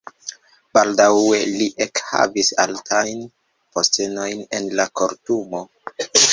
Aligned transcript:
Baldaŭe 0.77 1.41
li 1.59 1.67
ekhavis 1.85 2.49
altajn 2.65 3.23
postenojn 3.77 4.45
en 4.61 4.73
la 4.81 4.91
kortumo. 5.03 5.67